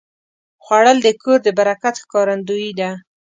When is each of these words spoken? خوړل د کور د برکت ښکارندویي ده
خوړل 0.63 0.97
د 1.03 1.07
کور 1.21 1.39
د 1.43 1.47
برکت 1.59 1.95
ښکارندویي 2.03 2.71
ده 2.79 2.89